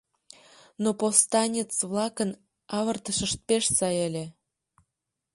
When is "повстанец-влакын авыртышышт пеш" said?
0.99-3.63